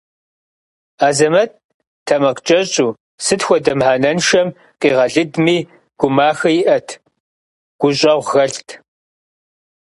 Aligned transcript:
Азэмэт 1.07 1.51
тэмакъкӏэщӏу, 2.05 2.91
сыт 3.25 3.41
хуэдэ 3.45 3.73
мыхьэнэншэм 3.79 4.47
къигъэлыдми, 4.81 5.57
гумахэ 5.99 6.49
иӏэт, 6.61 6.87
гущӏэгъу 7.79 8.27
хэлът. 8.29 8.69